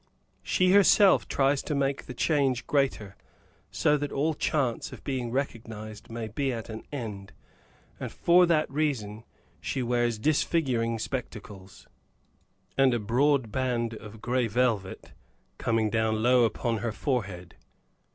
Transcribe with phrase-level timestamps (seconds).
[0.41, 3.15] She herself tries to make the change greater,
[3.69, 7.33] so that all chance of being recognized may be at an end,
[7.99, 9.25] and for that reason
[9.59, 11.85] she wears disfiguring spectacles,
[12.75, 15.11] and a broad band of gray velvet,
[15.59, 17.53] coming down low upon her forehead.